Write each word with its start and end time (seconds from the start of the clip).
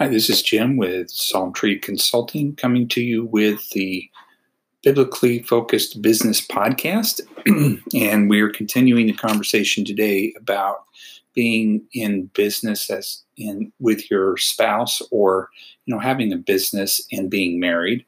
Hi, 0.00 0.08
this 0.08 0.30
is 0.30 0.40
Jim 0.40 0.78
with 0.78 1.10
Psalm 1.10 1.52
Tree 1.52 1.78
Consulting 1.78 2.56
coming 2.56 2.88
to 2.88 3.02
you 3.02 3.26
with 3.26 3.68
the 3.72 4.08
Biblically 4.82 5.42
Focused 5.42 6.00
Business 6.00 6.40
Podcast. 6.40 7.20
and 7.94 8.30
we 8.30 8.40
are 8.40 8.48
continuing 8.48 9.08
the 9.08 9.12
conversation 9.12 9.84
today 9.84 10.32
about 10.38 10.84
being 11.34 11.82
in 11.92 12.30
business 12.32 12.88
as 12.88 13.22
in 13.36 13.70
with 13.78 14.10
your 14.10 14.38
spouse 14.38 15.02
or 15.10 15.50
you 15.84 15.94
know 15.94 16.00
having 16.00 16.32
a 16.32 16.38
business 16.38 17.06
and 17.12 17.28
being 17.28 17.60
married 17.60 18.02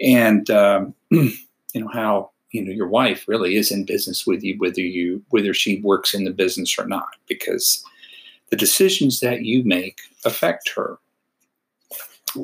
and 0.00 0.48
um, 0.48 0.94
you 1.10 1.34
know 1.74 1.90
how 1.92 2.30
you 2.52 2.64
know 2.64 2.70
your 2.70 2.86
wife 2.86 3.26
really 3.26 3.56
is 3.56 3.72
in 3.72 3.84
business 3.84 4.28
with 4.28 4.44
you 4.44 4.54
whether 4.58 4.80
you 4.80 5.20
whether 5.30 5.52
she 5.52 5.80
works 5.80 6.14
in 6.14 6.22
the 6.22 6.30
business 6.30 6.78
or 6.78 6.86
not 6.86 7.16
because 7.26 7.84
the 8.50 8.56
decisions 8.56 9.20
that 9.20 9.42
you 9.42 9.64
make 9.64 10.00
affect 10.24 10.70
her 10.76 10.98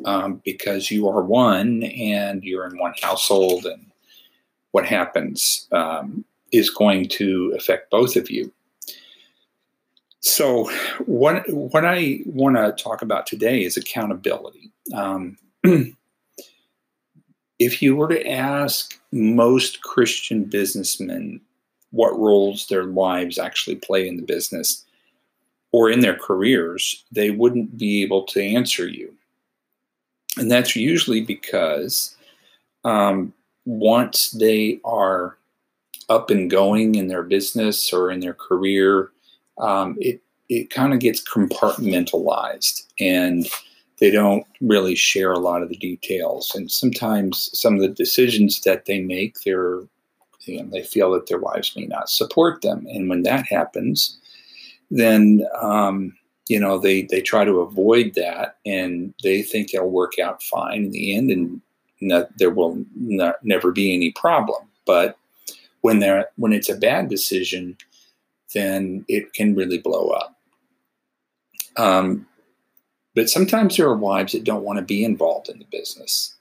um, 0.05 0.41
because 0.43 0.91
you 0.91 1.07
are 1.07 1.21
one 1.21 1.83
and 1.83 2.43
you're 2.43 2.65
in 2.65 2.77
one 2.77 2.93
household, 3.01 3.65
and 3.65 3.91
what 4.71 4.85
happens 4.85 5.67
um, 5.71 6.25
is 6.51 6.69
going 6.69 7.07
to 7.07 7.53
affect 7.57 7.89
both 7.89 8.15
of 8.15 8.29
you. 8.29 8.51
So, 10.19 10.69
what 11.05 11.47
what 11.49 11.85
I 11.85 12.19
want 12.25 12.55
to 12.57 12.83
talk 12.83 13.01
about 13.01 13.27
today 13.27 13.63
is 13.63 13.77
accountability. 13.77 14.71
Um, 14.93 15.37
if 17.59 17.81
you 17.81 17.95
were 17.95 18.09
to 18.09 18.29
ask 18.29 18.99
most 19.11 19.81
Christian 19.81 20.43
businessmen 20.43 21.41
what 21.91 22.17
roles 22.19 22.67
their 22.67 22.89
wives 22.89 23.37
actually 23.37 23.77
play 23.77 24.07
in 24.07 24.17
the 24.17 24.23
business, 24.23 24.85
or 25.71 25.89
in 25.89 25.99
their 25.99 26.15
careers, 26.15 27.03
they 27.11 27.31
wouldn't 27.31 27.77
be 27.77 28.01
able 28.03 28.23
to 28.25 28.41
answer 28.41 28.87
you. 28.87 29.13
And 30.37 30.51
that's 30.51 30.75
usually 30.75 31.21
because 31.21 32.15
um, 32.83 33.33
once 33.65 34.31
they 34.31 34.79
are 34.85 35.37
up 36.09 36.29
and 36.29 36.49
going 36.49 36.95
in 36.95 37.07
their 37.07 37.23
business 37.23 37.91
or 37.91 38.11
in 38.11 38.19
their 38.19 38.33
career, 38.33 39.11
um, 39.57 39.97
it, 39.99 40.21
it 40.47 40.69
kind 40.69 40.93
of 40.93 40.99
gets 40.99 41.21
compartmentalized 41.27 42.85
and 42.99 43.47
they 43.99 44.11
don't 44.11 44.45
really 44.61 44.95
share 44.95 45.31
a 45.31 45.39
lot 45.39 45.63
of 45.63 45.69
the 45.69 45.75
details. 45.77 46.53
And 46.55 46.71
sometimes 46.71 47.49
some 47.53 47.75
of 47.75 47.81
the 47.81 47.87
decisions 47.87 48.61
that 48.61 48.85
they 48.85 49.01
make, 49.01 49.41
they're, 49.41 49.81
you 50.45 50.63
know, 50.63 50.69
they 50.71 50.83
feel 50.83 51.11
that 51.11 51.27
their 51.27 51.39
wives 51.39 51.75
may 51.75 51.85
not 51.87 52.09
support 52.09 52.61
them. 52.61 52.85
And 52.89 53.09
when 53.09 53.23
that 53.23 53.45
happens, 53.47 54.17
then 54.89 55.45
um, 55.61 56.15
you 56.47 56.59
know 56.59 56.79
they 56.79 57.03
they 57.03 57.21
try 57.21 57.45
to 57.45 57.59
avoid 57.59 58.13
that, 58.15 58.57
and 58.65 59.13
they 59.23 59.41
think 59.41 59.73
it'll 59.73 59.89
work 59.89 60.19
out 60.19 60.43
fine 60.43 60.85
in 60.85 60.91
the 60.91 61.15
end, 61.15 61.31
and 61.31 61.61
not, 62.01 62.29
there 62.37 62.51
will 62.51 62.83
not, 62.95 63.43
never 63.43 63.71
be 63.71 63.93
any 63.93 64.11
problem. 64.11 64.61
But 64.85 65.17
when 65.81 65.99
there 65.99 66.29
when 66.35 66.53
it's 66.53 66.69
a 66.69 66.75
bad 66.75 67.09
decision, 67.09 67.77
then 68.53 69.05
it 69.07 69.33
can 69.33 69.55
really 69.55 69.77
blow 69.77 70.09
up. 70.09 70.35
Um, 71.75 72.25
but 73.13 73.29
sometimes 73.29 73.77
there 73.77 73.87
are 73.87 73.97
wives 73.97 74.33
that 74.33 74.43
don't 74.43 74.63
want 74.63 74.79
to 74.79 74.85
be 74.85 75.03
involved 75.03 75.49
in 75.49 75.59
the 75.59 75.65
business, 75.65 76.35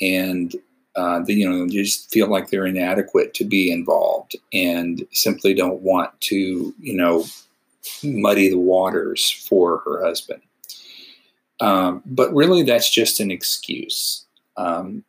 and 0.00 0.54
uh, 0.94 1.20
they, 1.20 1.34
you 1.34 1.48
know, 1.48 1.68
just 1.68 2.10
feel 2.10 2.28
like 2.28 2.48
they're 2.48 2.66
inadequate 2.66 3.34
to 3.34 3.44
be 3.44 3.70
involved, 3.70 4.34
and 4.52 5.06
simply 5.12 5.52
don't 5.52 5.82
want 5.82 6.18
to, 6.22 6.74
you 6.80 6.96
know, 6.96 7.24
muddy 8.02 8.50
the 8.50 8.58
waters 8.58 9.30
for 9.30 9.78
her 9.84 10.04
husband. 10.04 10.42
Um, 11.60 12.02
but 12.04 12.34
really, 12.34 12.62
that's 12.62 12.90
just 12.90 13.20
an 13.20 13.30
excuse. 13.30 14.24
Um, 14.56 15.04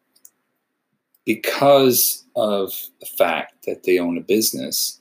because 1.25 2.23
of 2.35 2.71
the 2.99 3.05
fact 3.05 3.65
that 3.65 3.83
they 3.83 3.99
own 3.99 4.17
a 4.17 4.21
business, 4.21 4.99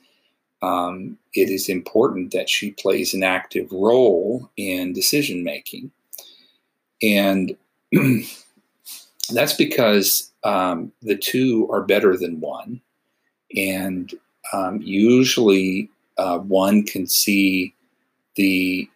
um, 0.61 1.17
it 1.33 1.49
is 1.49 1.69
important 1.69 2.33
that 2.33 2.49
she 2.49 2.71
plays 2.71 3.13
an 3.13 3.23
active 3.23 3.71
role 3.71 4.49
in 4.57 4.93
decision 4.93 5.43
making. 5.43 5.91
And 7.01 7.55
that's 9.31 9.53
because 9.53 10.31
um, 10.43 10.91
the 11.01 11.15
two 11.15 11.69
are 11.71 11.83
better 11.83 12.17
than 12.17 12.39
one. 12.39 12.81
And 13.55 14.13
um, 14.51 14.81
usually 14.81 15.89
uh, 16.17 16.39
one 16.39 16.83
can 16.83 17.07
see 17.07 17.73
the 18.35 18.89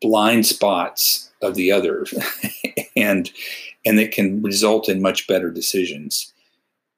blind 0.00 0.46
spots 0.46 1.30
of 1.42 1.54
the 1.54 1.72
other. 1.72 2.06
And 2.94 3.32
and 3.86 3.98
it 3.98 4.12
can 4.12 4.42
result 4.42 4.86
in 4.86 5.00
much 5.00 5.26
better 5.26 5.50
decisions. 5.50 6.30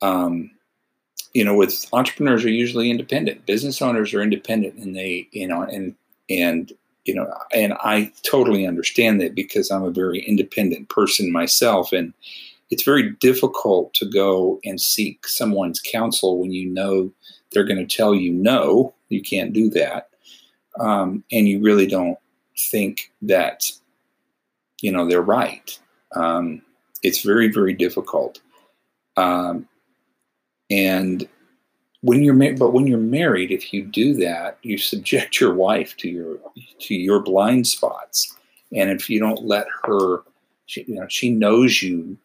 Um, 0.03 0.51
you 1.35 1.45
know 1.45 1.55
with 1.55 1.87
entrepreneurs 1.93 2.45
are 2.45 2.51
usually 2.51 2.91
independent. 2.91 3.47
Business 3.47 3.83
owners 3.83 4.15
are 4.15 4.23
independent 4.23 4.75
and 4.77 4.97
they 4.97 5.29
you 5.33 5.47
know 5.47 5.63
and 5.63 5.95
and 6.31 6.73
you 7.05 7.15
know 7.15 7.33
and 7.53 7.75
i 7.75 8.11
totally 8.23 8.67
understand 8.67 9.21
that 9.21 9.35
because 9.35 9.71
i'm 9.71 9.83
a 9.85 9.91
very 9.91 10.21
independent 10.21 10.89
person 10.89 11.31
myself. 11.31 11.93
And 11.93 12.15
it's 12.71 12.83
very 12.83 13.11
difficult 13.21 13.93
to 13.95 14.07
go 14.07 14.59
and 14.65 14.81
seek 14.81 15.29
someone's 15.29 15.81
counsel 15.81 16.39
when 16.39 16.51
you 16.51 16.69
know 16.69 17.13
they're 17.55 17.65
going 17.65 17.87
to 17.87 17.97
tell 17.97 18.15
you 18.15 18.33
no, 18.33 18.95
you 19.09 19.23
can't 19.23 19.53
do 19.53 19.71
that, 19.71 20.11
um, 20.79 21.25
and 21.33 21.49
you 21.49 21.61
really 21.61 21.87
don't 21.87 22.19
think 22.71 23.13
that 23.23 23.71
you 24.81 24.93
know 24.93 25.09
they're 25.09 25.23
right. 25.23 25.79
Um, 26.15 26.63
it's 27.03 27.23
very 27.23 27.49
very 27.49 27.73
difficult, 27.73 28.41
um, 29.17 29.69
and 30.71 31.29
when 32.03 32.23
you're 32.23 32.35
married, 32.35 32.59
but 32.59 32.75
when 32.75 32.87
you're 32.87 32.99
married, 32.99 33.51
if 33.51 33.73
you 33.73 33.83
do 33.83 34.13
that, 34.17 34.59
you 34.63 34.77
subject 34.77 35.41
your 35.41 35.55
wife 35.55 35.97
to 35.99 36.09
your 36.09 36.39
to 36.81 36.95
your 36.95 37.21
blind 37.21 37.67
spots, 37.67 38.37
and 38.73 38.91
if 38.91 39.09
you 39.09 39.19
don't 39.19 39.45
let 39.45 39.67
her, 39.85 40.23
she, 40.67 40.85
you 40.85 40.97
know, 40.97 41.07
she 41.09 41.31
knows 41.31 41.83
you 41.83 42.19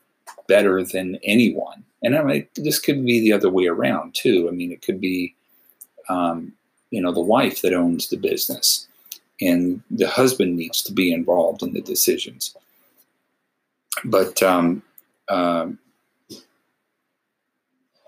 better 0.47 0.83
than 0.83 1.19
anyone. 1.23 1.83
And 2.03 2.17
I 2.17 2.23
mean, 2.23 2.47
this 2.55 2.79
could 2.79 3.05
be 3.05 3.19
the 3.19 3.33
other 3.33 3.49
way 3.49 3.67
around 3.67 4.15
too. 4.15 4.47
I 4.47 4.51
mean, 4.51 4.71
it 4.71 4.81
could 4.81 5.01
be, 5.01 5.35
um, 6.07 6.53
you 6.91 7.01
know, 7.01 7.11
the 7.11 7.19
wife 7.19 7.61
that 7.61 7.73
owns 7.73 8.09
the 8.09 8.17
business, 8.17 8.87
and 9.41 9.81
the 9.91 10.07
husband 10.07 10.55
needs 10.55 10.81
to 10.83 10.93
be 10.93 11.11
involved 11.11 11.61
in 11.61 11.73
the 11.73 11.81
decisions. 11.81 12.55
But 14.05 14.41
um, 14.41 14.81
um, 15.27 15.77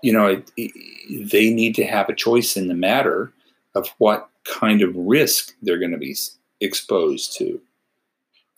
you 0.02 0.12
know, 0.12 0.26
it, 0.26 0.50
it, 0.56 1.30
they 1.30 1.50
need 1.50 1.74
to 1.76 1.84
have 1.84 2.08
a 2.08 2.14
choice 2.14 2.56
in 2.56 2.68
the 2.68 2.74
matter 2.74 3.32
of 3.74 3.88
what 3.98 4.28
kind 4.44 4.82
of 4.82 4.94
risk 4.94 5.54
they're 5.62 5.78
going 5.78 5.92
to 5.92 5.98
be 5.98 6.16
exposed 6.60 7.36
to. 7.38 7.60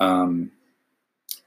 Um, 0.01 0.51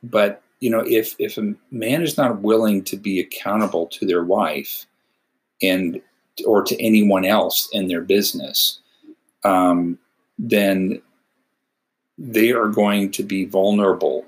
but 0.04 0.42
you 0.60 0.70
know, 0.70 0.80
if 0.80 1.16
if 1.20 1.38
a 1.38 1.54
man 1.72 2.02
is 2.02 2.18
not 2.18 2.42
willing 2.42 2.84
to 2.86 2.98
be 2.98 3.20
accountable 3.20 3.88
to 3.88 4.06
their 4.06 4.24
wife 4.24 4.86
and 5.62 6.02
or 6.46 6.64
to 6.64 6.80
anyone 6.82 7.26
else 7.26 7.70
in 7.72 7.88
their 7.88 8.02
business, 8.02 8.80
um, 9.44 9.98
then 10.38 11.02
they 12.18 12.52
are 12.52 12.68
going 12.68 13.12
to 13.12 13.24
be 13.24 13.46
vulnerable, 13.46 14.26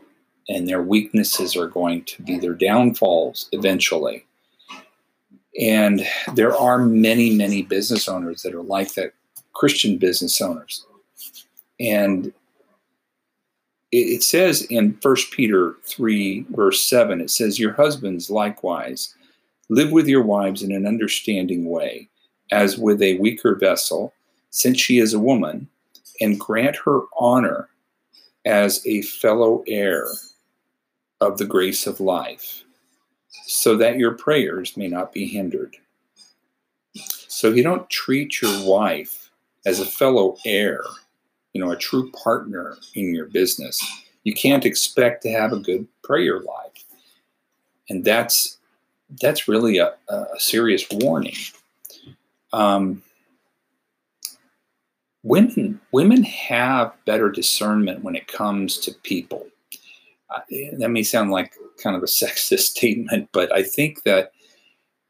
and 0.48 0.68
their 0.68 0.82
weaknesses 0.82 1.56
are 1.56 1.68
going 1.68 2.04
to 2.06 2.22
be 2.24 2.38
their 2.38 2.54
downfalls 2.54 3.50
eventually. 3.52 4.26
And 5.60 6.06
there 6.36 6.56
are 6.56 6.78
many, 6.78 7.36
many 7.36 7.64
business 7.64 8.08
owners 8.08 8.44
that 8.44 8.54
are 8.54 8.64
like 8.64 8.94
that, 8.94 9.14
Christian 9.54 9.98
business 9.98 10.40
owners. 10.40 10.86
And 11.80 12.32
it 13.92 14.24
says 14.24 14.62
in 14.64 14.98
1 15.02 15.16
Peter 15.32 15.76
3, 15.84 16.46
verse 16.52 16.88
7, 16.88 17.22
it 17.22 17.32
says, 17.32 17.60
Your 17.60 17.74
husbands 17.74 18.30
likewise 18.30 19.16
live 19.70 19.92
with 19.92 20.08
your 20.08 20.24
wives 20.24 20.62
in 20.62 20.72
an 20.72 20.86
understanding 20.86 21.70
way, 21.70 22.08
as 22.52 22.78
with 22.78 23.02
a 23.02 23.18
weaker 23.18 23.56
vessel, 23.56 24.14
since 24.52 24.80
she 24.80 25.00
is 25.00 25.14
a 25.14 25.20
woman, 25.20 25.68
and 26.22 26.40
grant 26.40 26.76
her 26.76 27.02
honor 27.18 27.70
as 28.46 28.86
a 28.86 29.02
fellow 29.02 29.64
heir 29.68 30.08
of 31.22 31.38
the 31.38 31.46
grace 31.46 31.88
of 31.88 32.00
life, 32.00 32.64
so 33.46 33.76
that 33.76 33.98
your 33.98 34.12
prayers 34.12 34.78
may 34.78 34.88
not 34.88 35.12
be 35.12 35.28
hindered. 35.28 35.76
So 37.28 37.50
you 37.50 37.64
don't 37.64 37.90
treat 37.90 38.42
your 38.42 38.66
wife 38.68 39.32
as 39.66 39.80
a 39.80 39.86
fellow 39.86 40.38
heir 40.46 40.84
you 41.54 41.64
know, 41.64 41.72
a 41.72 41.78
true 41.78 42.12
partner 42.12 42.78
in 42.96 43.14
your 43.14 43.26
business, 43.26 43.82
you 44.24 44.34
can't 44.34 44.66
expect 44.66 45.24
to 45.24 45.32
have 45.32 45.52
a 45.52 45.60
good 45.60 45.88
prayer 46.04 46.40
life. 46.40 46.84
And 47.90 48.06
that's 48.06 48.58
that's 49.22 49.48
really 49.48 49.80
a, 49.80 49.96
a 50.08 50.40
serious 50.40 50.86
warning. 50.92 51.36
Um, 52.54 53.02
women 55.24 55.80
women 55.92 56.24
have 56.24 56.94
better 57.06 57.30
discernment 57.30 58.04
when 58.04 58.16
it 58.16 58.28
comes 58.28 58.78
to 58.80 58.94
people. 59.04 59.48
that 60.50 60.92
may 60.92 61.04
sound 61.04 61.32
like 61.32 61.54
kind 61.82 61.96
of 61.96 62.04
a 62.04 62.06
sexist 62.22 62.60
statement, 62.60 63.30
but 63.32 63.52
I 63.52 63.64
think 63.64 64.04
that 64.04 64.32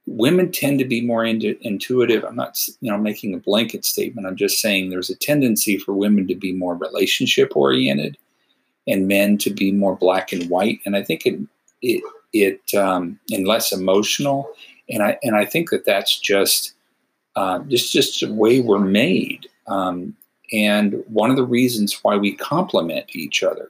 women 0.09 0.51
tend 0.51 0.79
to 0.79 0.85
be 0.85 1.01
more 1.01 1.23
intuitive. 1.23 2.23
I'm 2.23 2.35
not, 2.35 2.59
you 2.81 2.91
know, 2.91 2.97
making 2.97 3.33
a 3.33 3.37
blanket 3.37 3.85
statement. 3.85 4.27
I'm 4.27 4.35
just 4.35 4.59
saying 4.59 4.89
there's 4.89 5.09
a 5.09 5.15
tendency 5.15 5.77
for 5.77 5.93
women 5.93 6.27
to 6.27 6.35
be 6.35 6.51
more 6.51 6.75
relationship 6.75 7.55
oriented, 7.55 8.17
and 8.87 9.07
men 9.07 9.37
to 9.39 9.51
be 9.51 9.71
more 9.71 9.95
black 9.95 10.31
and 10.31 10.49
white. 10.49 10.79
And 10.85 10.95
I 10.95 11.03
think 11.03 11.25
it 11.25 11.39
it 11.81 12.03
it 12.33 12.73
um, 12.75 13.19
and 13.31 13.47
less 13.47 13.71
emotional. 13.71 14.51
And 14.89 15.03
I 15.03 15.19
and 15.21 15.35
I 15.35 15.45
think 15.45 15.69
that 15.69 15.85
that's 15.85 16.17
just 16.17 16.73
uh, 17.35 17.59
just 17.59 17.93
just 17.93 18.19
the 18.21 18.33
way 18.33 18.59
we're 18.59 18.79
made. 18.79 19.47
Um, 19.67 20.15
and 20.51 21.03
one 21.07 21.29
of 21.29 21.35
the 21.35 21.45
reasons 21.45 21.99
why 22.01 22.17
we 22.17 22.35
complement 22.35 23.15
each 23.15 23.43
other. 23.43 23.69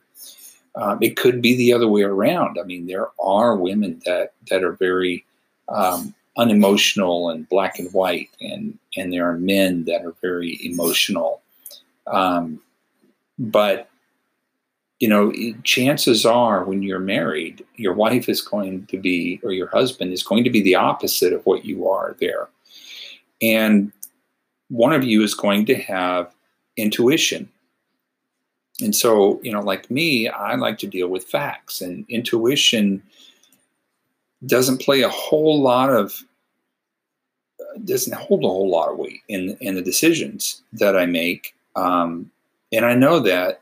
Um, 0.76 1.00
it 1.02 1.18
could 1.18 1.42
be 1.42 1.58
the 1.58 1.74
other 1.74 1.90
way 1.90 2.04
around. 2.04 2.58
I 2.58 2.64
mean, 2.64 2.88
there 2.88 3.10
are 3.20 3.58
women 3.58 4.02
that 4.06 4.34
that 4.50 4.64
are 4.64 4.74
very 4.74 5.26
um, 5.68 6.16
unemotional 6.40 7.30
and 7.30 7.48
black 7.50 7.78
and 7.80 7.92
white, 7.94 8.30
and 8.40 8.80
and 8.96 9.12
there 9.12 9.30
are 9.30 9.38
men 9.38 9.84
that 9.86 10.06
are 10.06 10.16
very 10.22 10.58
emotional. 10.66 11.42
Um, 12.08 12.62
but 13.38 13.90
you 15.00 15.08
know, 15.08 15.32
chances 15.64 16.26
are 16.26 16.66
when 16.66 16.82
you're 16.82 17.00
married, 17.00 17.66
your 17.76 17.94
wife 17.94 18.28
is 18.28 18.42
going 18.42 18.86
to 18.88 18.98
be, 18.98 19.40
or 19.44 19.54
your 19.54 19.68
husband 19.68 20.12
is 20.12 20.24
going 20.24 20.44
to 20.44 20.50
be 20.50 20.62
the 20.62 20.76
opposite 20.76 21.32
of 21.32 21.46
what 21.46 21.66
you 21.66 21.88
are 21.88 22.16
there, 22.20 22.48
and 23.42 23.92
one 24.70 24.94
of 24.94 25.04
you 25.04 25.22
is 25.24 25.34
going 25.34 25.66
to 25.66 25.76
have 25.76 26.34
intuition. 26.78 27.50
And 28.82 28.96
so, 28.96 29.42
you 29.44 29.52
know, 29.52 29.60
like 29.60 29.92
me, 29.92 30.30
I 30.30 30.56
like 30.56 30.78
to 30.80 30.88
deal 30.88 31.10
with 31.10 31.26
facts, 31.26 31.82
and 31.82 32.06
intuition 32.08 33.04
doesn't 34.46 34.80
play 34.80 35.02
a 35.02 35.10
whole 35.10 35.62
lot 35.62 35.90
of 35.90 36.24
doesn't 37.86 38.16
hold 38.16 38.44
a 38.44 38.48
whole 38.48 38.70
lot 38.70 38.92
of 38.92 38.98
weight 38.98 39.22
in 39.28 39.58
in 39.62 39.76
the 39.76 39.82
decisions 39.82 40.62
that 40.74 40.98
I 40.98 41.06
make. 41.06 41.56
Um, 41.76 42.32
and 42.72 42.86
I 42.86 42.96
know 42.96 43.20
that 43.20 43.62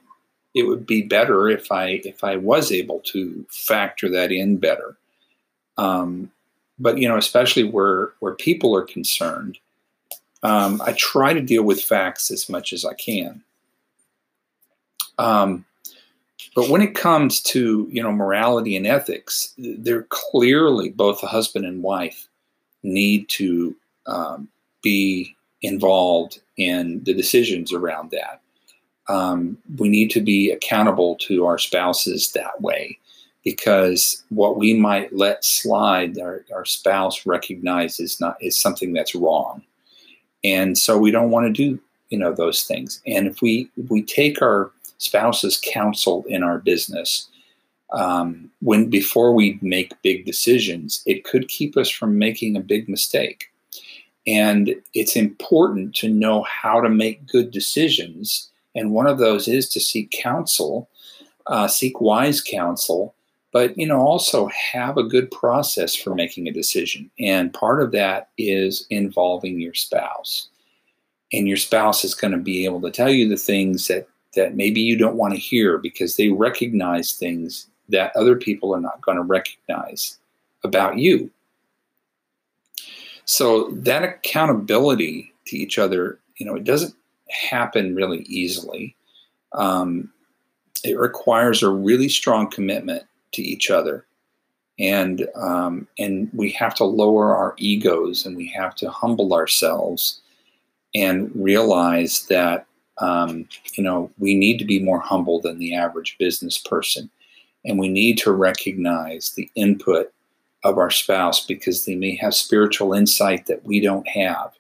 it 0.54 0.64
would 0.64 0.86
be 0.86 1.04
better 1.04 1.48
if 1.48 1.72
I 1.72 2.02
if 2.04 2.24
I 2.24 2.36
was 2.38 2.72
able 2.72 3.00
to 3.12 3.46
factor 3.50 4.10
that 4.10 4.31
in 4.31 4.58
better. 4.58 4.98
Um, 5.78 6.31
but 6.80 6.98
you 6.98 7.08
know, 7.08 7.18
especially 7.18 7.64
where 7.64 8.12
where 8.19 8.36
people 8.36 8.75
are 8.75 8.84
concerned, 8.84 9.58
um, 10.44 10.81
I 10.84 10.94
try 10.94 11.34
to 11.34 11.42
deal 11.42 11.64
with 11.64 11.81
facts 11.81 12.31
as 12.31 12.50
much 12.50 12.74
as 12.74 12.86
I 12.86 12.94
can. 12.94 13.44
Um, 15.18 15.66
but 16.56 16.69
when 16.69 16.81
it 16.81 16.96
comes 16.96 17.40
to 17.42 17.88
you 17.92 18.02
know 18.02 18.12
morality 18.12 18.75
and 18.75 18.88
ethics, 18.88 19.54
they're 19.58 20.08
clearly 20.10 20.90
both 20.90 21.22
a 21.24 21.28
husband 21.28 21.66
and 21.66 21.84
wife 21.84 22.28
need 22.84 23.30
to 23.30 23.75
um, 24.07 24.48
be 24.81 25.36
involved 25.62 26.39
in 26.57 27.04
the 27.04 27.13
decisions 27.13 27.74
around 27.74 28.12
that. 28.12 28.42
Um, 29.09 29.57
we 29.77 29.89
need 29.89 30.09
to 30.12 30.21
be 30.21 30.51
accountable 30.51 31.15
to 31.27 31.45
our 31.45 31.57
spouses 31.57 32.31
that 32.33 32.62
way 32.62 32.98
because 33.44 34.24
what 34.30 34.57
we 34.57 34.74
might 34.74 35.15
let 35.15 35.45
slide 35.45 36.19
our, 36.19 36.44
our 36.54 36.65
spouse 36.65 37.25
recognizes 37.25 38.19
not 38.19 38.36
is 38.42 38.57
something 38.57 38.92
that's 38.92 39.15
wrong. 39.15 39.63
And 40.44 40.77
so 40.77 40.98
we 40.98 41.12
don't 41.12 41.31
want 41.31 41.48
to 41.48 41.54
do 41.54 41.80
you 42.09 42.18
know 42.18 42.33
those 42.33 42.63
things. 42.63 43.01
And 43.06 43.27
if 43.27 43.42
we 43.42 43.69
if 43.77 43.89
we 43.89 44.01
take 44.01 44.42
our 44.42 44.71
spouse's 44.98 45.62
counsel 45.63 46.25
in 46.27 46.44
our 46.44 46.59
business 46.59 47.30
um, 47.92 48.50
when 48.62 48.89
before 48.89 49.33
we 49.33 49.59
make 49.62 50.01
big 50.01 50.25
decisions 50.25 51.04
it 51.06 51.24
could 51.24 51.48
keep 51.48 51.77
us 51.77 51.89
from 51.89 52.18
making 52.18 52.57
a 52.57 52.62
big 52.62 52.89
mistake 52.89 53.51
and 54.27 54.75
it's 54.94 55.15
important 55.15 55.95
to 55.95 56.09
know 56.09 56.44
how 56.44 56.81
to 56.81 56.89
make 56.89 57.25
good 57.25 57.50
decisions. 57.50 58.50
And 58.75 58.91
one 58.91 59.07
of 59.07 59.18
those 59.18 59.47
is 59.47 59.69
to 59.69 59.79
seek 59.79 60.12
counsel, 60.12 60.89
uh, 61.47 61.69
seek 61.69 62.01
wise 62.01 62.41
counsel, 62.41 63.15
but 63.53 63.75
you 63.77 63.88
know 63.88 64.01
also 64.01 64.47
have 64.47 64.97
a 64.97 65.03
good 65.03 65.31
process 65.31 65.95
for 65.95 66.13
making 66.13 66.47
a 66.47 66.51
decision. 66.51 67.09
And 67.18 67.53
part 67.53 67.81
of 67.81 67.91
that 67.94 68.29
is 68.38 68.85
involving 68.89 69.59
your 69.59 69.74
spouse. 69.74 70.50
And 71.33 71.47
your 71.47 71.57
spouse 71.57 72.03
is 72.03 72.13
going 72.13 72.31
to 72.31 72.38
be 72.38 72.65
able 72.65 72.81
to 72.81 72.91
tell 72.91 73.09
you 73.09 73.27
the 73.27 73.38
things 73.38 73.88
that 73.88 74.07
that 74.35 74.56
maybe 74.56 74.81
you 74.81 74.97
don't 74.97 75.15
want 75.15 75.33
to 75.33 75.39
hear 75.39 75.77
because 75.77 76.15
they 76.15 76.30
recognize 76.30 77.13
things 77.13 77.68
that 77.89 78.15
other 78.15 78.35
people 78.35 78.75
are 78.75 78.81
not 78.81 79.01
going 79.01 79.18
to 79.18 79.23
recognize 79.23 80.18
about 80.63 80.97
you. 80.97 81.31
So 83.27 83.69
that 83.71 84.03
accountability 84.03 85.33
to 85.47 85.57
each 85.57 85.77
other, 85.77 86.19
you 86.38 86.45
know, 86.45 86.56
it 86.56 86.63
doesn't 86.63 86.95
happen 87.29 87.94
really 87.94 88.21
easily. 88.24 88.95
Um, 89.51 90.12
it 90.83 90.97
requires 90.97 91.62
a 91.62 91.69
really 91.69 92.07
strong 92.07 92.50
commitment 92.50 93.03
to 93.33 93.41
each 93.41 93.69
other, 93.69 94.06
and 94.79 95.27
um, 95.35 95.88
and 96.00 96.29
we 96.33 96.51
have 96.51 96.74
to 96.75 96.85
lower 96.85 97.35
our 97.35 97.53
egos 97.57 98.25
and 98.25 98.38
we 98.38 98.47
have 98.47 98.75
to 98.75 98.89
humble 98.89 99.33
ourselves 99.33 100.21
and 100.95 101.30
realize 101.35 102.25
that 102.27 102.65
um, 103.00 103.47
you 103.73 103.83
know 103.83 104.09
we 104.19 104.35
need 104.35 104.57
to 104.59 104.65
be 104.65 104.81
more 104.81 105.01
humble 105.01 105.41
than 105.41 105.59
the 105.59 105.75
average 105.75 106.15
business 106.18 106.57
person, 106.57 107.09
and 107.65 107.77
we 107.77 107.89
need 107.89 108.18
to 108.19 108.31
recognize 108.31 109.31
the 109.31 109.50
input 109.56 110.13
of 110.63 110.77
our 110.77 110.92
spouse 110.92 111.45
because 111.45 111.86
they 111.86 111.95
may 111.95 112.15
have 112.15 112.33
spiritual 112.33 112.94
insight 112.94 113.45
that 113.45 113.63
we 113.65 113.80
don't 113.80 114.07
have. 114.07 114.51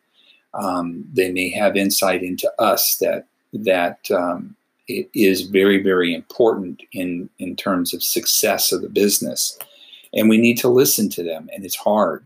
Um, 0.53 1.05
they 1.13 1.31
may 1.31 1.49
have 1.49 1.75
insight 1.75 2.23
into 2.23 2.51
us 2.59 2.97
that 2.97 3.27
that 3.53 4.09
um, 4.11 4.55
it 4.87 5.09
is 5.13 5.41
very 5.43 5.81
very 5.81 6.13
important 6.13 6.81
in 6.91 7.29
in 7.39 7.55
terms 7.55 7.93
of 7.93 8.03
success 8.03 8.71
of 8.71 8.81
the 8.81 8.89
business, 8.89 9.57
and 10.13 10.29
we 10.29 10.37
need 10.37 10.57
to 10.59 10.69
listen 10.69 11.09
to 11.09 11.23
them. 11.23 11.49
And 11.53 11.65
it's 11.65 11.75
hard, 11.75 12.25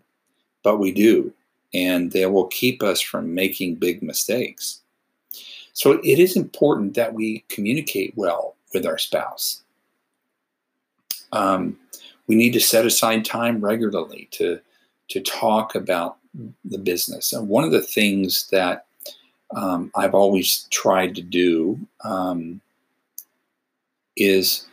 but 0.63 0.77
we 0.77 0.91
do, 0.91 1.33
and 1.73 2.11
they 2.11 2.25
will 2.25 2.47
keep 2.47 2.83
us 2.83 3.01
from 3.01 3.33
making 3.33 3.75
big 3.75 4.01
mistakes. 4.01 4.81
So 5.73 5.93
it 6.03 6.19
is 6.19 6.35
important 6.35 6.95
that 6.95 7.13
we 7.13 7.43
communicate 7.49 8.13
well 8.15 8.55
with 8.73 8.85
our 8.85 8.97
spouse. 8.97 9.61
Um, 11.31 11.77
we 12.27 12.35
need 12.35 12.53
to 12.53 12.59
set 12.59 12.85
aside 12.85 13.25
time 13.25 13.61
regularly 13.61 14.27
to 14.31 14.59
to 15.09 15.19
talk 15.21 15.75
about 15.75 16.17
the 16.63 16.77
business. 16.77 17.33
And 17.33 17.49
one 17.49 17.63
of 17.63 17.71
the 17.71 17.81
things 17.81 18.47
that 18.51 18.85
um, 19.55 19.91
I've 19.95 20.13
always 20.13 20.67
tried 20.71 21.15
to 21.15 21.21
do 21.21 21.77
um, 22.05 22.61
is 24.15 24.65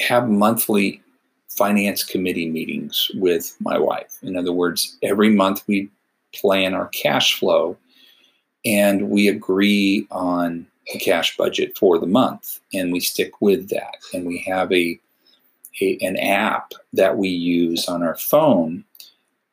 have 0.00 0.28
monthly 0.28 1.00
finance 1.48 2.04
committee 2.04 2.48
meetings 2.48 3.10
with 3.14 3.56
my 3.60 3.78
wife. 3.78 4.18
In 4.22 4.36
other 4.36 4.52
words, 4.52 4.96
every 5.02 5.30
month 5.30 5.62
we 5.66 5.88
plan 6.34 6.74
our 6.74 6.88
cash 6.88 7.38
flow 7.38 7.76
and 8.64 9.10
we 9.10 9.28
agree 9.28 10.06
on 10.10 10.66
the 10.92 10.98
cash 10.98 11.36
budget 11.36 11.76
for 11.76 11.98
the 11.98 12.06
month 12.06 12.60
and 12.72 12.92
we 12.92 13.00
stick 13.00 13.40
with 13.40 13.68
that. 13.70 13.96
And 14.12 14.26
we 14.26 14.38
have 14.46 14.72
a 14.72 14.98
a, 15.80 15.98
an 16.00 16.16
app 16.16 16.72
that 16.92 17.16
we 17.16 17.28
use 17.28 17.88
on 17.88 18.02
our 18.02 18.16
phone 18.16 18.84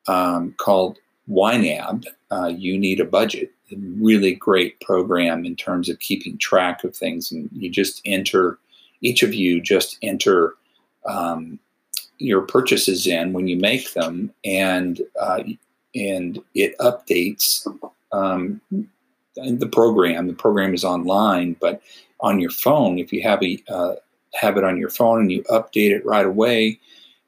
um, 0.08 0.54
called 0.58 0.98
YNAB. 1.30 2.06
Uh, 2.32 2.48
you 2.56 2.78
need 2.78 3.00
a 3.00 3.06
budget. 3.06 3.52
A 3.72 3.76
really 4.00 4.36
great 4.36 4.80
program 4.82 5.44
in 5.44 5.56
terms 5.56 5.90
of 5.90 6.00
keeping 6.00 6.38
track 6.38 6.84
of 6.84 6.96
things, 6.96 7.32
and 7.32 7.50
you 7.52 7.70
just 7.70 8.02
enter. 8.06 8.60
Each 9.02 9.24
of 9.24 9.34
you 9.34 9.60
just 9.60 9.98
enter 10.04 10.54
um, 11.06 11.60
your 12.20 12.42
purchases 12.42 13.08
in 13.08 13.34
when 13.34 13.48
you 13.48 13.58
make 13.58 13.94
them, 13.94 14.32
and 14.44 15.02
uh, 15.20 15.44
and 15.96 16.42
it 16.54 16.78
updates 16.78 17.66
um, 18.12 18.62
the 19.36 19.70
program. 19.72 20.28
The 20.28 20.34
program 20.34 20.74
is 20.74 20.84
online, 20.84 21.56
but 21.60 21.82
on 22.20 22.40
your 22.40 22.52
phone, 22.52 23.00
if 23.00 23.12
you 23.12 23.22
have 23.24 23.42
a, 23.44 23.62
uh, 23.68 23.96
have 24.36 24.58
it 24.58 24.64
on 24.64 24.78
your 24.78 24.90
phone 24.90 25.22
and 25.22 25.32
you 25.32 25.44
update 25.44 25.92
it 25.92 26.06
right 26.06 26.26
away, 26.26 26.80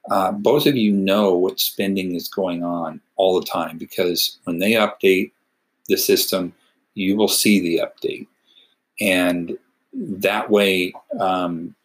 uh, 0.09 0.31
both 0.31 0.65
of 0.65 0.75
you 0.75 0.91
know 0.91 1.35
what 1.35 1.59
spending 1.59 2.15
is 2.15 2.27
going 2.27 2.63
on 2.63 3.01
all 3.15 3.39
the 3.39 3.45
time 3.45 3.77
because 3.77 4.37
when 4.45 4.59
they 4.59 4.73
update 4.73 5.31
the 5.87 5.97
system, 5.97 6.53
you 6.93 7.15
will 7.15 7.27
see 7.27 7.59
the 7.59 7.81
update, 7.83 8.27
and 8.99 9.57
that 9.93 10.49
way, 10.49 10.93
um, 11.19 11.75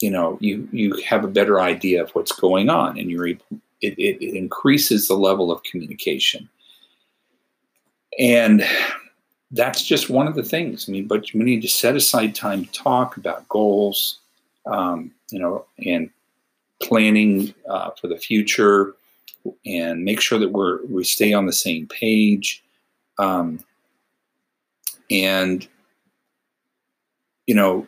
you 0.00 0.10
know, 0.10 0.38
you 0.40 0.68
you 0.72 0.94
have 1.06 1.24
a 1.24 1.28
better 1.28 1.60
idea 1.60 2.02
of 2.02 2.10
what's 2.10 2.32
going 2.32 2.68
on, 2.68 2.98
and 2.98 3.10
you're 3.10 3.28
able. 3.28 3.44
It, 3.80 3.96
it, 3.96 4.20
it 4.20 4.36
increases 4.36 5.06
the 5.06 5.14
level 5.14 5.52
of 5.52 5.62
communication, 5.62 6.48
and 8.18 8.64
that's 9.52 9.84
just 9.84 10.10
one 10.10 10.26
of 10.26 10.34
the 10.34 10.42
things. 10.42 10.88
I 10.88 10.92
mean, 10.92 11.06
but 11.06 11.32
we 11.32 11.44
need 11.44 11.62
to 11.62 11.68
set 11.68 11.96
aside 11.96 12.34
time 12.34 12.64
to 12.64 12.72
talk 12.72 13.16
about 13.16 13.48
goals, 13.48 14.18
um, 14.68 15.12
you 15.30 15.38
know, 15.38 15.66
and 15.84 16.10
planning 16.82 17.54
uh, 17.68 17.90
for 18.00 18.06
the 18.06 18.16
future 18.16 18.94
and 19.66 20.04
make 20.04 20.20
sure 20.20 20.38
that 20.38 20.52
we're 20.52 20.84
we 20.86 21.04
stay 21.04 21.32
on 21.32 21.46
the 21.46 21.52
same 21.52 21.86
page. 21.86 22.64
Um, 23.18 23.60
and 25.10 25.66
you 27.46 27.54
know 27.54 27.86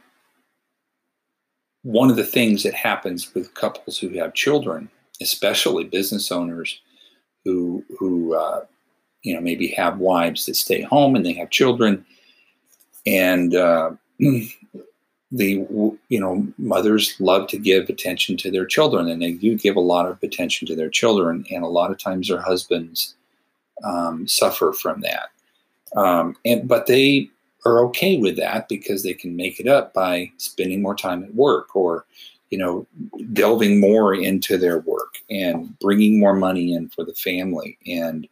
one 1.82 2.10
of 2.10 2.16
the 2.16 2.24
things 2.24 2.62
that 2.62 2.74
happens 2.74 3.32
with 3.34 3.54
couples 3.54 3.98
who 3.98 4.08
have 4.10 4.34
children 4.34 4.88
especially 5.20 5.84
business 5.84 6.32
owners 6.32 6.80
who 7.44 7.84
who 7.98 8.34
uh, 8.34 8.64
you 9.22 9.34
know 9.34 9.40
maybe 9.40 9.68
have 9.68 9.98
wives 9.98 10.46
that 10.46 10.56
stay 10.56 10.80
home 10.80 11.14
and 11.14 11.24
they 11.24 11.32
have 11.32 11.50
children 11.50 12.04
and 13.06 13.54
uh, 13.54 13.90
the 15.32 15.64
you 16.08 16.20
know 16.20 16.46
mothers 16.58 17.14
love 17.20 17.48
to 17.48 17.58
give 17.58 17.88
attention 17.88 18.36
to 18.36 18.50
their 18.50 18.66
children 18.66 19.08
and 19.08 19.22
they 19.22 19.32
do 19.32 19.56
give 19.56 19.76
a 19.76 19.80
lot 19.80 20.06
of 20.06 20.20
attention 20.22 20.66
to 20.66 20.74
their 20.74 20.90
children 20.90 21.44
and 21.50 21.62
a 21.62 21.68
lot 21.68 21.90
of 21.90 21.98
times 21.98 22.28
their 22.28 22.40
husbands 22.40 23.14
um, 23.84 24.26
suffer 24.26 24.72
from 24.72 25.00
that. 25.02 25.30
Um, 25.96 26.36
and 26.44 26.68
but 26.68 26.86
they 26.86 27.28
are 27.66 27.84
okay 27.86 28.18
with 28.18 28.36
that 28.36 28.68
because 28.68 29.02
they 29.02 29.14
can 29.14 29.36
make 29.36 29.60
it 29.60 29.66
up 29.66 29.92
by 29.92 30.30
spending 30.38 30.82
more 30.82 30.94
time 30.94 31.22
at 31.22 31.34
work 31.34 31.74
or 31.76 32.06
you 32.50 32.58
know 32.58 32.86
delving 33.32 33.80
more 33.80 34.14
into 34.14 34.56
their 34.56 34.80
work 34.80 35.18
and 35.30 35.78
bringing 35.78 36.18
more 36.18 36.34
money 36.34 36.74
in 36.74 36.88
for 36.88 37.04
the 37.04 37.14
family. 37.14 37.78
And 37.86 38.28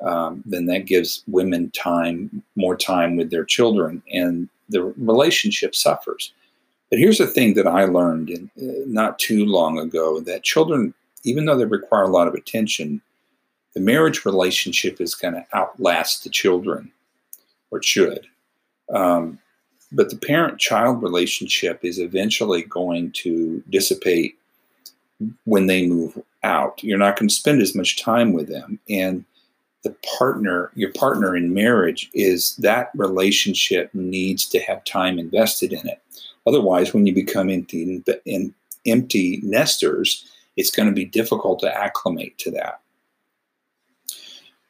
um, 0.00 0.42
then 0.44 0.66
that 0.66 0.86
gives 0.86 1.22
women 1.28 1.70
time 1.70 2.42
more 2.56 2.76
time 2.76 3.16
with 3.16 3.30
their 3.30 3.44
children. 3.44 4.02
And 4.12 4.48
the 4.68 4.82
relationship 4.96 5.74
suffers. 5.74 6.32
But 6.90 6.98
here's 6.98 7.18
the 7.18 7.26
thing 7.26 7.54
that 7.54 7.66
I 7.66 7.84
learned 7.84 8.30
in, 8.30 8.50
uh, 8.58 8.84
not 8.86 9.18
too 9.18 9.44
long 9.44 9.78
ago 9.78 10.20
that 10.20 10.42
children, 10.42 10.94
even 11.24 11.44
though 11.44 11.56
they 11.56 11.64
require 11.64 12.04
a 12.04 12.10
lot 12.10 12.28
of 12.28 12.34
attention, 12.34 13.00
the 13.74 13.80
marriage 13.80 14.24
relationship 14.24 15.00
is 15.00 15.14
going 15.14 15.34
to 15.34 15.46
outlast 15.52 16.22
the 16.22 16.30
children, 16.30 16.92
or 17.70 17.78
it 17.78 17.84
should. 17.84 18.26
Um, 18.92 19.38
but 19.90 20.10
the 20.10 20.16
parent 20.16 20.58
child 20.58 21.02
relationship 21.02 21.84
is 21.84 21.98
eventually 21.98 22.62
going 22.62 23.12
to 23.12 23.62
dissipate 23.70 24.36
when 25.44 25.66
they 25.66 25.86
move 25.86 26.20
out. 26.42 26.82
You're 26.82 26.98
not 26.98 27.18
going 27.18 27.28
to 27.28 27.34
spend 27.34 27.62
as 27.62 27.74
much 27.74 28.02
time 28.02 28.32
with 28.32 28.48
them. 28.48 28.78
And 28.88 29.24
the 29.84 29.94
partner, 30.18 30.70
your 30.74 30.90
partner 30.92 31.36
in 31.36 31.54
marriage, 31.54 32.10
is 32.14 32.56
that 32.56 32.90
relationship 32.94 33.90
needs 33.94 34.46
to 34.48 34.58
have 34.60 34.84
time 34.84 35.18
invested 35.18 35.72
in 35.72 35.86
it. 35.86 36.02
Otherwise, 36.46 36.92
when 36.92 37.06
you 37.06 37.14
become 37.14 37.48
empty, 37.50 38.02
in, 38.24 38.54
empty 38.86 39.40
nesters, 39.42 40.28
it's 40.56 40.70
going 40.70 40.88
to 40.88 40.94
be 40.94 41.04
difficult 41.04 41.60
to 41.60 41.72
acclimate 41.72 42.36
to 42.38 42.50
that. 42.50 42.80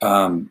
Um, 0.07 0.51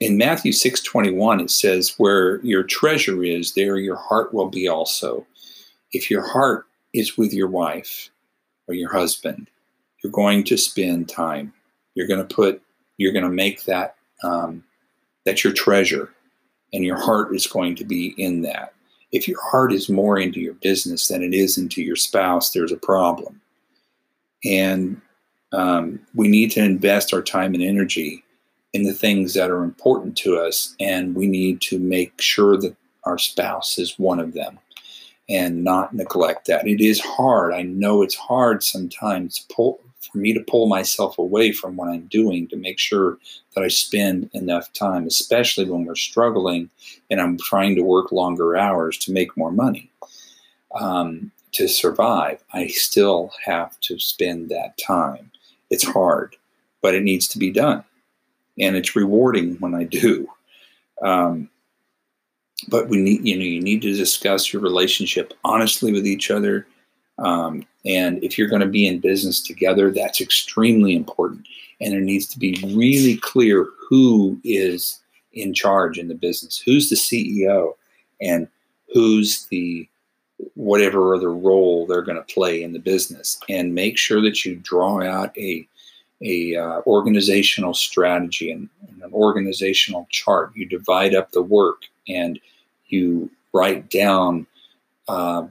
in 0.00 0.16
Matthew 0.16 0.52
6:21 0.52 1.42
it 1.42 1.50
says 1.50 1.94
where 1.96 2.40
your 2.42 2.62
treasure 2.62 3.22
is 3.22 3.54
there 3.54 3.78
your 3.78 3.96
heart 3.96 4.32
will 4.32 4.48
be 4.48 4.68
also. 4.68 5.26
If 5.92 6.10
your 6.10 6.22
heart 6.22 6.66
is 6.92 7.16
with 7.16 7.32
your 7.32 7.48
wife 7.48 8.10
or 8.68 8.74
your 8.74 8.92
husband, 8.92 9.48
you're 10.02 10.12
going 10.12 10.44
to 10.44 10.56
spend 10.56 11.08
time. 11.08 11.52
You're 11.94 12.06
going 12.06 12.26
to 12.26 12.34
put 12.34 12.62
you're 12.98 13.12
going 13.12 13.24
to 13.24 13.30
make 13.30 13.64
that 13.64 13.95
um, 14.26 14.64
that's 15.24 15.44
your 15.44 15.52
treasure, 15.52 16.12
and 16.72 16.84
your 16.84 17.00
heart 17.00 17.34
is 17.34 17.46
going 17.46 17.76
to 17.76 17.84
be 17.84 18.14
in 18.18 18.42
that. 18.42 18.72
If 19.12 19.28
your 19.28 19.40
heart 19.40 19.72
is 19.72 19.88
more 19.88 20.18
into 20.18 20.40
your 20.40 20.54
business 20.54 21.08
than 21.08 21.22
it 21.22 21.32
is 21.32 21.56
into 21.56 21.82
your 21.82 21.96
spouse, 21.96 22.50
there's 22.50 22.72
a 22.72 22.76
problem. 22.76 23.40
And 24.44 25.00
um, 25.52 26.00
we 26.14 26.28
need 26.28 26.50
to 26.52 26.64
invest 26.64 27.14
our 27.14 27.22
time 27.22 27.54
and 27.54 27.62
energy 27.62 28.24
in 28.72 28.82
the 28.82 28.92
things 28.92 29.32
that 29.34 29.50
are 29.50 29.64
important 29.64 30.16
to 30.18 30.36
us, 30.36 30.74
and 30.80 31.14
we 31.14 31.26
need 31.26 31.60
to 31.62 31.78
make 31.78 32.20
sure 32.20 32.56
that 32.58 32.76
our 33.04 33.18
spouse 33.18 33.78
is 33.78 33.98
one 33.98 34.20
of 34.20 34.34
them 34.34 34.58
and 35.28 35.64
not 35.64 35.94
neglect 35.94 36.46
that. 36.46 36.66
It 36.66 36.80
is 36.80 37.00
hard. 37.00 37.54
I 37.54 37.62
know 37.62 38.02
it's 38.02 38.14
hard 38.14 38.62
sometimes 38.62 39.46
pull, 39.54 39.80
for 40.06 40.18
me 40.18 40.32
to 40.32 40.40
pull 40.40 40.66
myself 40.66 41.18
away 41.18 41.52
from 41.52 41.76
what 41.76 41.88
I'm 41.88 42.06
doing 42.06 42.48
to 42.48 42.56
make 42.56 42.78
sure 42.78 43.18
that 43.54 43.62
I 43.62 43.68
spend 43.68 44.30
enough 44.32 44.72
time, 44.72 45.06
especially 45.06 45.64
when 45.64 45.84
we're 45.84 45.94
struggling 45.94 46.70
and 47.10 47.20
I'm 47.20 47.38
trying 47.38 47.74
to 47.76 47.82
work 47.82 48.12
longer 48.12 48.56
hours 48.56 48.98
to 48.98 49.12
make 49.12 49.36
more 49.36 49.52
money. 49.52 49.90
Um, 50.78 51.32
to 51.52 51.68
survive, 51.68 52.42
I 52.52 52.66
still 52.66 53.30
have 53.44 53.78
to 53.80 53.98
spend 53.98 54.50
that 54.50 54.76
time. 54.78 55.30
It's 55.70 55.86
hard, 55.86 56.36
but 56.82 56.94
it 56.94 57.02
needs 57.02 57.28
to 57.28 57.38
be 57.38 57.50
done. 57.50 57.82
And 58.58 58.76
it's 58.76 58.96
rewarding 58.96 59.54
when 59.56 59.74
I 59.74 59.84
do. 59.84 60.28
Um, 61.02 61.48
but 62.68 62.88
we 62.88 62.98
need, 62.98 63.26
you 63.26 63.36
know, 63.36 63.44
you 63.44 63.60
need 63.60 63.82
to 63.82 63.94
discuss 63.94 64.52
your 64.52 64.62
relationship 64.62 65.34
honestly 65.44 65.92
with 65.92 66.06
each 66.06 66.30
other 66.30 66.66
um, 67.18 67.64
and 67.84 68.22
if 68.22 68.36
you're 68.36 68.48
going 68.48 68.60
to 68.60 68.68
be 68.68 68.86
in 68.86 69.00
business 69.00 69.40
together, 69.40 69.90
that's 69.90 70.20
extremely 70.20 70.94
important. 70.94 71.46
And 71.80 71.94
it 71.94 72.02
needs 72.02 72.26
to 72.26 72.38
be 72.38 72.62
really 72.74 73.16
clear 73.16 73.68
who 73.88 74.40
is 74.44 75.00
in 75.32 75.54
charge 75.54 75.98
in 75.98 76.08
the 76.08 76.14
business, 76.14 76.58
who's 76.58 76.88
the 76.88 76.96
CEO, 76.96 77.74
and 78.20 78.48
who's 78.92 79.46
the 79.46 79.88
whatever 80.54 81.14
other 81.14 81.32
role 81.32 81.86
they're 81.86 82.02
going 82.02 82.22
to 82.22 82.34
play 82.34 82.62
in 82.62 82.72
the 82.72 82.78
business. 82.78 83.38
And 83.48 83.74
make 83.74 83.96
sure 83.96 84.20
that 84.22 84.44
you 84.44 84.56
draw 84.56 85.02
out 85.02 85.36
a 85.38 85.66
a 86.22 86.56
uh, 86.56 86.80
organizational 86.86 87.74
strategy 87.74 88.50
and, 88.50 88.70
and 88.88 89.02
an 89.02 89.12
organizational 89.12 90.06
chart. 90.10 90.50
You 90.54 90.66
divide 90.66 91.14
up 91.14 91.30
the 91.32 91.42
work 91.42 91.82
and 92.08 92.40
you 92.86 93.30
write 93.52 93.90
down 93.90 94.46
uh, 95.08 95.46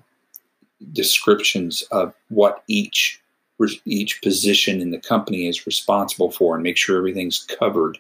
descriptions 0.94 1.82
of 1.92 2.14
what 2.30 2.64
each 2.68 3.22
each 3.86 4.22
position 4.22 4.82
in 4.82 4.92
the 4.92 5.00
company 5.00 5.48
is 5.48 5.66
responsible 5.66 6.30
for 6.30 6.56
and 6.56 6.64
make 6.64 6.76
sure 6.76 6.98
everything's 6.98 7.44
covered 7.58 7.98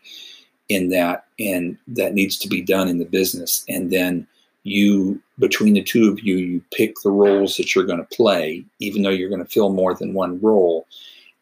in 0.68 0.90
that 0.90 1.26
and 1.40 1.78
that 1.88 2.14
needs 2.14 2.38
to 2.38 2.50
be 2.50 2.62
done 2.62 2.90
in 2.90 2.98
the 2.98 3.06
business. 3.06 3.64
And 3.70 3.92
then 3.92 4.28
you 4.64 5.22
between 5.40 5.74
the 5.74 5.84
two 5.84 6.10
of 6.10 6.20
you 6.22 6.38
you 6.38 6.62
pick 6.74 6.96
the 7.04 7.12
roles 7.12 7.56
that 7.56 7.74
you're 7.74 7.86
going 7.86 8.06
to 8.06 8.16
play 8.16 8.66
even 8.80 9.04
though 9.04 9.12
you're 9.12 9.30
going 9.30 9.44
to 9.44 9.50
fill 9.50 9.70
more 9.70 9.94
than 9.94 10.14
one 10.14 10.42
role 10.42 10.88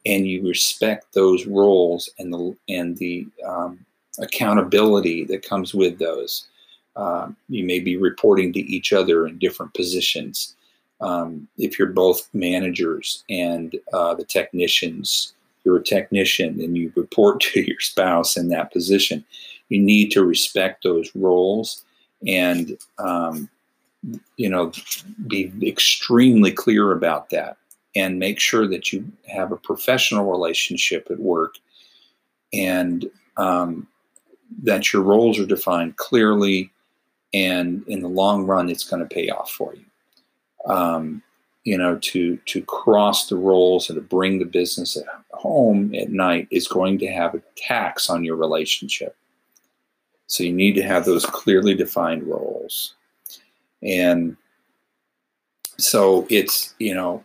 and 0.06 0.28
you 0.28 0.46
respect 0.46 1.14
those 1.14 1.48
roles 1.48 2.10
and 2.20 2.34
the 2.34 2.56
and 2.70 2.98
the 2.98 3.26
um, 3.48 3.84
accountability 4.20 5.24
that 5.26 5.48
comes 5.48 5.74
with 5.74 5.98
those. 5.98 6.48
Um, 6.96 7.36
you 7.50 7.64
may 7.64 7.80
be 7.80 7.98
reporting 7.98 8.54
to 8.54 8.60
each 8.60 8.94
other 8.94 9.26
in 9.26 9.40
different 9.40 9.74
positions 9.74 10.56
um, 11.04 11.48
if 11.58 11.78
you're 11.78 11.90
both 11.90 12.30
managers 12.34 13.24
and 13.30 13.76
uh, 13.92 14.14
the 14.16 14.24
technicians, 14.24 15.34
you're 15.66 15.78
a 15.78 15.84
technician 15.84 16.60
and 16.62 16.78
you 16.78 16.92
report 16.96 17.42
to 17.54 17.62
your 17.62 17.80
spouse 17.80 18.38
in 18.38 18.48
that 18.50 18.72
position, 18.72 19.24
you 19.70 19.80
need 19.80 20.12
to 20.12 20.24
respect 20.24 20.84
those 20.84 21.14
roles 21.14 21.84
and 22.26 22.78
um, 23.00 23.50
you 24.38 24.50
know 24.50 24.72
be 25.28 25.52
extremely 25.62 26.52
clear 26.52 26.92
about 26.92 27.30
that 27.30 27.58
and 27.96 28.20
make 28.20 28.40
sure 28.40 28.68
that 28.68 28.92
you 28.92 29.10
have 29.28 29.52
a 29.52 29.58
professional 29.58 30.30
relationship 30.30 31.08
at 31.10 31.20
work 31.20 31.56
and 32.54 33.10
um, 33.38 33.88
that 34.62 34.92
your 34.92 35.02
roles 35.02 35.40
are 35.40 35.46
defined 35.46 35.96
clearly 35.98 36.72
and 37.34 37.84
in 37.88 38.02
the 38.02 38.08
long 38.08 38.46
run 38.46 38.70
it's 38.70 38.84
going 38.84 39.02
to 39.02 39.16
pay 39.16 39.30
off 39.30 39.52
for 39.52 39.74
you 39.74 39.86
um, 40.66 41.22
you 41.64 41.78
know, 41.78 41.98
to 41.98 42.38
to 42.38 42.62
cross 42.64 43.30
the 43.30 43.38
roles 43.38 43.90
and 43.90 43.98
to 43.98 44.02
bring 44.02 44.40
the 44.40 44.46
business 44.46 44.98
at 44.98 45.06
home 45.32 45.94
at 45.96 46.10
night 46.10 46.48
is 46.52 46.68
going 46.68 46.98
to 47.00 47.08
have 47.08 47.36
a 47.36 47.42
tax 47.56 48.10
on 48.10 48.24
your 48.24 48.36
relationship. 48.36 49.16
So 50.28 50.44
you 50.44 50.54
need 50.54 50.74
to 50.74 50.84
have 50.84 51.06
those 51.06 51.26
clearly 51.26 51.76
defined 51.76 52.24
roles. 52.24 52.96
And 53.82 54.36
so 55.78 56.26
it's, 56.30 56.74
you 56.80 56.94
know, 56.94 57.24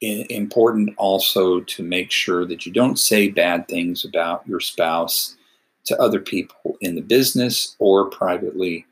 important 0.00 0.94
also 0.96 1.60
to 1.60 1.82
make 1.82 2.10
sure 2.10 2.44
that 2.46 2.66
you 2.66 2.72
don't 2.72 2.98
say 2.98 3.28
bad 3.28 3.68
things 3.68 4.04
about 4.04 4.46
your 4.46 4.60
spouse 4.60 5.36
to 5.84 6.00
other 6.00 6.20
people 6.20 6.76
in 6.80 6.94
the 6.94 7.00
business 7.00 7.76
or 7.78 8.10
privately 8.10 8.86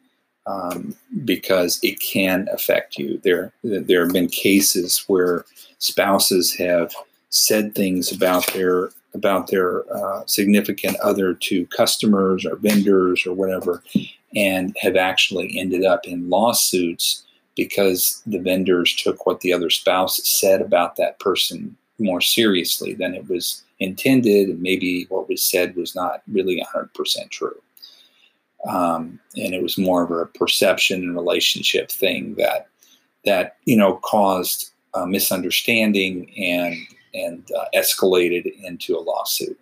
um, 0.46 0.94
because 1.24 1.78
it 1.82 2.00
can 2.00 2.48
affect 2.52 2.98
you. 2.98 3.20
There, 3.22 3.52
there 3.62 4.04
have 4.04 4.12
been 4.12 4.28
cases 4.28 5.04
where 5.06 5.44
spouses 5.78 6.54
have 6.54 6.92
said 7.30 7.74
things 7.74 8.12
about 8.12 8.46
their 8.52 8.90
about 9.12 9.48
their 9.48 9.92
uh, 9.92 10.24
significant 10.26 10.96
other 11.00 11.34
to 11.34 11.66
customers 11.66 12.46
or 12.46 12.54
vendors 12.56 13.26
or 13.26 13.34
whatever, 13.34 13.82
and 14.36 14.76
have 14.80 14.94
actually 14.94 15.58
ended 15.58 15.84
up 15.84 16.06
in 16.06 16.30
lawsuits 16.30 17.24
because 17.56 18.22
the 18.26 18.38
vendors 18.38 18.94
took 18.94 19.26
what 19.26 19.40
the 19.40 19.52
other 19.52 19.68
spouse 19.68 20.20
said 20.24 20.60
about 20.60 20.94
that 20.94 21.18
person 21.18 21.76
more 21.98 22.20
seriously 22.20 22.94
than 22.94 23.14
it 23.14 23.28
was 23.28 23.64
intended, 23.80 24.48
and 24.48 24.62
maybe 24.62 25.06
what 25.08 25.28
was 25.28 25.42
said 25.42 25.74
was 25.74 25.94
not 25.94 26.22
really 26.30 26.64
100% 26.74 27.30
true. 27.30 27.60
Um, 28.68 29.18
and 29.36 29.54
it 29.54 29.62
was 29.62 29.78
more 29.78 30.02
of 30.02 30.10
a 30.10 30.26
perception 30.26 31.02
and 31.02 31.16
relationship 31.16 31.90
thing 31.90 32.34
that 32.34 32.68
that 33.24 33.56
you 33.64 33.76
know 33.76 33.96
caused 34.02 34.70
a 34.94 35.06
misunderstanding 35.06 36.32
and 36.38 36.76
and 37.14 37.50
uh, 37.58 37.64
escalated 37.74 38.52
into 38.62 38.96
a 38.96 39.00
lawsuit. 39.00 39.58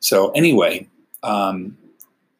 So 0.00 0.30
anyway, 0.32 0.88
um, 1.22 1.76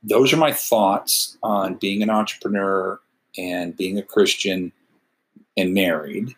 those 0.03 0.33
are 0.33 0.39
my 0.39 0.53
thoughts 0.53 1.37
on 1.43 1.75
being 1.75 2.03
an 2.03 2.11
entrepreneur 2.11 3.01
and 3.39 3.77
being 3.77 3.99
a 3.99 4.03
Christian 4.03 4.73
and 5.57 5.75
married. 5.75 6.35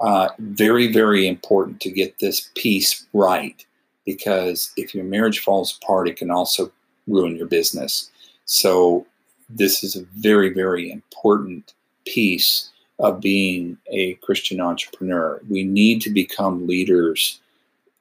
Uh, 0.00 0.28
very, 0.38 0.92
very 0.92 1.28
important 1.28 1.80
to 1.80 1.90
get 1.90 2.18
this 2.18 2.50
piece 2.54 3.06
right 3.12 3.64
because 4.04 4.72
if 4.76 4.94
your 4.94 5.04
marriage 5.04 5.40
falls 5.40 5.78
apart, 5.80 6.08
it 6.08 6.16
can 6.16 6.30
also 6.30 6.72
ruin 7.06 7.36
your 7.36 7.46
business. 7.46 8.10
So, 8.44 9.06
this 9.48 9.84
is 9.84 9.96
a 9.96 10.04
very, 10.16 10.52
very 10.52 10.90
important 10.90 11.74
piece 12.06 12.70
of 12.98 13.20
being 13.20 13.76
a 13.88 14.14
Christian 14.14 14.60
entrepreneur. 14.60 15.40
We 15.48 15.64
need 15.64 16.00
to 16.02 16.10
become 16.10 16.66
leaders, 16.66 17.40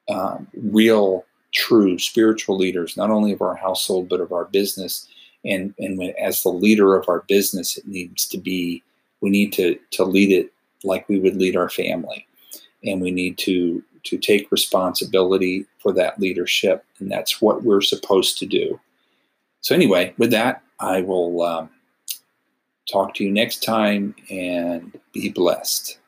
um, 0.09 0.47
real, 0.53 1.25
true 1.51 1.99
spiritual 1.99 2.57
leaders, 2.57 2.95
not 2.95 3.09
only 3.09 3.31
of 3.33 3.41
our 3.41 3.55
household, 3.55 4.09
but 4.09 4.21
of 4.21 4.31
our 4.31 4.45
business. 4.45 5.07
And, 5.43 5.73
and 5.79 5.97
when, 5.97 6.13
as 6.19 6.43
the 6.43 6.49
leader 6.49 6.95
of 6.95 7.09
our 7.09 7.21
business, 7.27 7.77
it 7.77 7.87
needs 7.87 8.25
to 8.27 8.37
be, 8.37 8.83
we 9.21 9.29
need 9.29 9.51
to, 9.53 9.77
to 9.91 10.03
lead 10.03 10.31
it 10.31 10.53
like 10.83 11.07
we 11.09 11.19
would 11.19 11.35
lead 11.35 11.55
our 11.55 11.69
family. 11.69 12.27
And 12.83 13.01
we 13.01 13.11
need 13.11 13.37
to, 13.39 13.83
to 14.03 14.17
take 14.17 14.51
responsibility 14.51 15.65
for 15.79 15.91
that 15.93 16.19
leadership. 16.19 16.85
And 16.99 17.11
that's 17.11 17.41
what 17.41 17.63
we're 17.63 17.81
supposed 17.81 18.37
to 18.39 18.45
do. 18.45 18.79
So, 19.61 19.75
anyway, 19.75 20.13
with 20.17 20.31
that, 20.31 20.63
I 20.79 21.01
will 21.01 21.41
um, 21.43 21.69
talk 22.91 23.13
to 23.15 23.23
you 23.23 23.31
next 23.31 23.63
time 23.63 24.15
and 24.29 24.99
be 25.13 25.29
blessed. 25.29 25.99